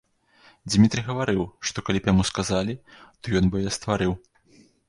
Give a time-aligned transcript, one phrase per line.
[0.71, 1.41] Дзмітрый гаварыў,
[1.71, 2.73] што калі б яму сказалі,
[3.21, 4.21] то ён бы яе стварыў.